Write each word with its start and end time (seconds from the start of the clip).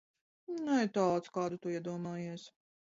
Ne 0.69 0.79
tāds, 0.97 1.31
kādu 1.39 1.63
tu 1.65 1.77
iedomājies. 1.77 2.51